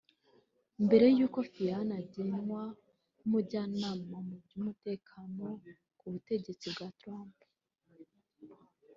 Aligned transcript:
mbere 0.85 1.05
y'uko 1.17 1.39
Flynn 1.49 1.89
agenwa 2.01 2.61
nk’umujyanama 3.15 4.17
mu 4.27 4.35
by’umutekano 4.43 5.45
ku 5.99 6.05
butegetsi 6.13 6.65
bwa 6.73 6.87
Trump 6.99 7.37